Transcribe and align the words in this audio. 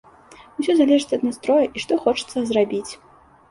Усе 0.63 0.75
залежыць 0.79 1.15
ад 1.19 1.27
настроя 1.27 1.67
і 1.75 1.85
што 1.85 2.01
хочацца 2.07 2.37
зрабіць. 2.51 2.91